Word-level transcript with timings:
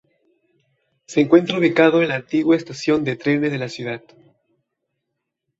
Se 1.05 1.21
encuentra 1.21 1.59
ubicado 1.59 2.01
en 2.01 2.07
la 2.07 2.15
antigua 2.15 2.55
estación 2.55 3.03
de 3.03 3.17
trenes 3.17 3.51
de 3.51 3.59
la 3.59 3.69
ciudad. 3.69 4.03